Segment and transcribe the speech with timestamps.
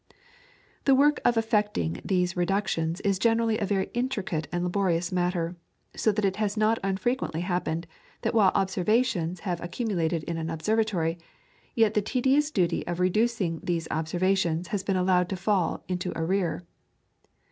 [0.85, 5.55] The work of effecting these reductions is generally a very intricate and laborious matter,
[5.95, 7.85] so that it has not unfrequently happened
[8.23, 11.19] that while observations have accumulated in an observatory,
[11.75, 16.63] yet the tedious duty of reducing these observations has been allowed to fall into arrear.